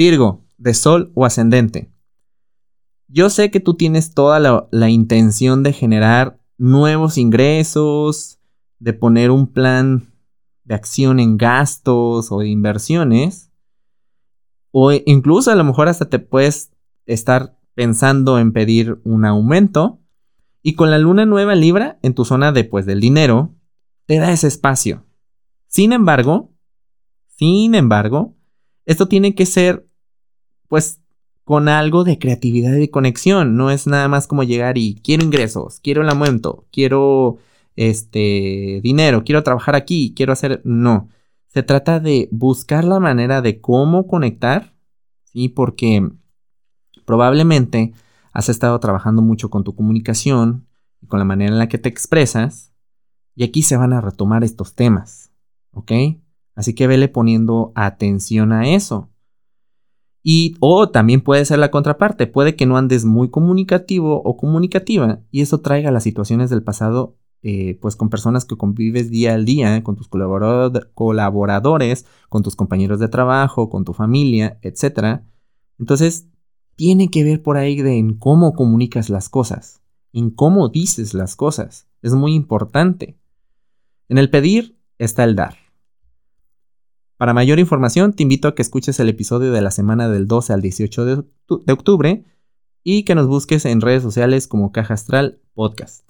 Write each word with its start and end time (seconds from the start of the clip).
Virgo, 0.00 0.46
de 0.56 0.72
Sol 0.72 1.12
o 1.14 1.26
ascendente. 1.26 1.92
Yo 3.06 3.28
sé 3.28 3.50
que 3.50 3.60
tú 3.60 3.74
tienes 3.74 4.14
toda 4.14 4.40
la, 4.70 4.88
intención 4.88 5.62
de 5.62 5.74
generar 5.74 6.40
nuevos 6.56 7.18
ingresos, 7.18 8.38
de 8.78 8.94
poner 8.94 9.30
un 9.30 9.46
plan 9.46 10.10
de 10.64 10.74
acción 10.74 11.20
en 11.20 11.36
gastos 11.36 12.32
o 12.32 12.38
de 12.38 12.48
inversiones, 12.48 13.52
o 14.70 14.90
incluso 15.04 15.50
a 15.50 15.54
lo 15.54 15.64
mejor 15.64 15.88
hasta 15.88 16.08
te 16.08 16.18
puedes 16.18 16.72
estar 17.04 17.58
pensando 17.74 18.38
en 18.38 18.54
pedir 18.54 19.02
un 19.04 19.26
aumento. 19.26 20.00
Y 20.62 20.76
con 20.76 20.90
la 20.90 20.96
luna 20.96 21.26
nueva 21.26 21.54
Libra 21.54 21.98
en 22.00 22.14
tu 22.14 22.24
zona 22.24 22.52
de, 22.52 22.64
pues, 22.64 22.86
del 22.86 23.00
dinero, 23.00 23.54
te 24.06 24.16
da 24.16 24.32
ese 24.32 24.46
espacio. 24.46 25.04
Sin 25.66 25.92
embargo, 25.92 26.54
sin 27.36 27.74
embargo, 27.74 28.34
esto 28.86 29.06
tiene 29.06 29.34
que 29.34 29.46
ser, 29.46 29.89
pues, 30.70 31.00
con 31.42 31.68
algo 31.68 32.04
de 32.04 32.20
creatividad 32.20 32.72
y 32.74 32.78
de 32.78 32.90
conexión. 32.90 33.56
No 33.56 33.72
es 33.72 33.88
nada 33.88 34.06
más 34.06 34.28
como 34.28 34.44
llegar 34.44 34.78
y 34.78 35.00
quiero 35.02 35.24
ingresos, 35.24 35.80
quiero 35.80 36.02
el 36.02 36.08
aumento, 36.08 36.64
quiero 36.70 37.38
este 37.74 38.80
dinero, 38.82 39.24
quiero 39.24 39.42
trabajar 39.42 39.74
aquí, 39.74 40.14
quiero 40.16 40.32
hacer. 40.32 40.62
No. 40.64 41.08
Se 41.48 41.64
trata 41.64 41.98
de 41.98 42.28
buscar 42.30 42.84
la 42.84 43.00
manera 43.00 43.42
de 43.42 43.60
cómo 43.60 44.06
conectar, 44.06 44.76
¿sí? 45.24 45.48
Porque 45.48 46.08
probablemente 47.04 47.92
has 48.32 48.48
estado 48.48 48.78
trabajando 48.78 49.20
mucho 49.20 49.50
con 49.50 49.64
tu 49.64 49.74
comunicación 49.74 50.68
y 51.02 51.08
con 51.08 51.18
la 51.18 51.24
manera 51.24 51.50
en 51.50 51.58
la 51.58 51.68
que 51.68 51.78
te 51.78 51.88
expresas, 51.88 52.72
y 53.34 53.42
aquí 53.42 53.62
se 53.62 53.76
van 53.76 53.92
a 53.92 54.00
retomar 54.00 54.44
estos 54.44 54.76
temas, 54.76 55.32
¿ok? 55.72 55.92
Así 56.54 56.74
que 56.74 56.86
vele 56.86 57.08
poniendo 57.08 57.72
atención 57.74 58.52
a 58.52 58.68
eso. 58.68 59.10
Y 60.22 60.56
o 60.60 60.90
también 60.90 61.22
puede 61.22 61.44
ser 61.44 61.58
la 61.58 61.70
contraparte, 61.70 62.26
puede 62.26 62.54
que 62.56 62.66
no 62.66 62.76
andes 62.76 63.04
muy 63.04 63.30
comunicativo 63.30 64.22
o 64.22 64.36
comunicativa 64.36 65.20
y 65.30 65.40
eso 65.40 65.60
traiga 65.60 65.90
las 65.90 66.02
situaciones 66.02 66.50
del 66.50 66.62
pasado 66.62 67.16
eh, 67.42 67.78
pues 67.80 67.96
con 67.96 68.10
personas 68.10 68.44
que 68.44 68.58
convives 68.58 69.10
día 69.10 69.32
al 69.32 69.46
día, 69.46 69.82
con 69.82 69.96
tus 69.96 70.08
colaboradores, 70.08 72.04
con 72.28 72.42
tus 72.42 72.54
compañeros 72.54 73.00
de 73.00 73.08
trabajo, 73.08 73.70
con 73.70 73.84
tu 73.84 73.94
familia, 73.94 74.58
etc. 74.60 75.22
Entonces, 75.78 76.26
tiene 76.76 77.08
que 77.08 77.24
ver 77.24 77.42
por 77.42 77.56
ahí 77.56 77.80
de 77.80 77.96
en 77.96 78.18
cómo 78.18 78.52
comunicas 78.52 79.08
las 79.08 79.30
cosas, 79.30 79.80
en 80.12 80.30
cómo 80.30 80.68
dices 80.68 81.14
las 81.14 81.34
cosas. 81.34 81.88
Es 82.02 82.12
muy 82.12 82.34
importante. 82.34 83.18
En 84.08 84.18
el 84.18 84.28
pedir 84.28 84.78
está 84.98 85.24
el 85.24 85.34
dar. 85.34 85.56
Para 87.20 87.34
mayor 87.34 87.58
información, 87.58 88.14
te 88.14 88.22
invito 88.22 88.48
a 88.48 88.54
que 88.54 88.62
escuches 88.62 88.98
el 88.98 89.10
episodio 89.10 89.52
de 89.52 89.60
la 89.60 89.70
semana 89.70 90.08
del 90.08 90.26
12 90.26 90.54
al 90.54 90.62
18 90.62 91.04
de, 91.04 91.24
octubre 91.70 92.24
y 92.82 93.02
que 93.02 93.14
nos 93.14 93.26
busques 93.26 93.66
en 93.66 93.82
redes 93.82 94.02
sociales 94.02 94.48
como 94.48 94.72
Caja 94.72 94.94
Astral 94.94 95.38
Podcast. 95.52 96.09